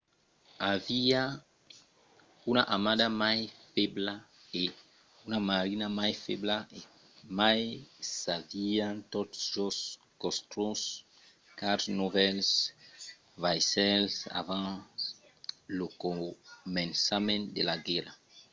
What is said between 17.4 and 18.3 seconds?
de la guèrra